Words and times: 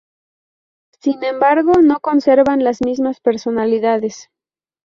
Sin 0.99 1.23
embargo, 1.23 1.73
no 1.83 1.99
conservan 1.99 2.63
las 2.63 2.81
mismas 2.81 3.19
personalidades. 3.19 4.31